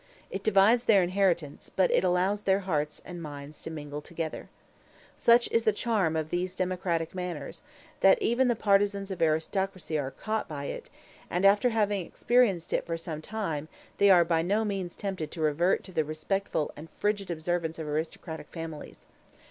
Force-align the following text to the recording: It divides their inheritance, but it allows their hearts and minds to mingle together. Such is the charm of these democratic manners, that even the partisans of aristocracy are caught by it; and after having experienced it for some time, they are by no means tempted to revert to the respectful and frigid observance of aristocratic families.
It 0.31 0.41
divides 0.41 0.85
their 0.85 1.03
inheritance, 1.03 1.69
but 1.75 1.91
it 1.91 2.03
allows 2.03 2.41
their 2.41 2.61
hearts 2.61 3.03
and 3.05 3.21
minds 3.21 3.61
to 3.61 3.69
mingle 3.69 4.01
together. 4.01 4.49
Such 5.15 5.47
is 5.51 5.63
the 5.63 5.71
charm 5.71 6.15
of 6.15 6.31
these 6.31 6.55
democratic 6.55 7.13
manners, 7.13 7.61
that 7.99 8.19
even 8.19 8.47
the 8.47 8.55
partisans 8.55 9.11
of 9.11 9.21
aristocracy 9.21 9.99
are 9.99 10.09
caught 10.09 10.47
by 10.47 10.65
it; 10.65 10.89
and 11.29 11.45
after 11.45 11.69
having 11.69 12.03
experienced 12.03 12.73
it 12.73 12.83
for 12.87 12.97
some 12.97 13.21
time, 13.21 13.67
they 13.99 14.09
are 14.09 14.25
by 14.25 14.41
no 14.41 14.65
means 14.65 14.95
tempted 14.95 15.29
to 15.29 15.41
revert 15.41 15.83
to 15.83 15.91
the 15.91 16.03
respectful 16.03 16.71
and 16.75 16.89
frigid 16.89 17.29
observance 17.29 17.77
of 17.77 17.87
aristocratic 17.87 18.47
families. 18.49 19.05